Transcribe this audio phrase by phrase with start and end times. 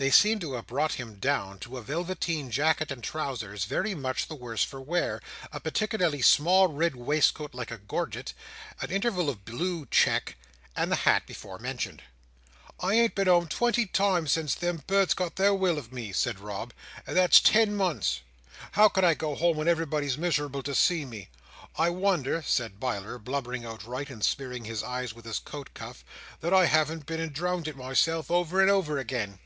[0.00, 4.28] They seemed to have brought him down to a velveteen jacket and trousers very much
[4.28, 8.32] the worse for wear, a particularly small red waistcoat like a gorget,
[8.80, 10.36] an interval of blue check,
[10.76, 12.04] and the hat before mentioned.
[12.78, 16.38] "I ain't been home twenty times since them birds got their will of me," said
[16.38, 16.72] Rob,
[17.04, 18.20] "and that's ten months.
[18.70, 21.28] How can I go home when everybody's miserable to see me!
[21.76, 26.04] I wonder," said Biler, blubbering outright, and smearing his eyes with his coat cuff,
[26.40, 29.40] "that I haven't been and drownded myself over and over again."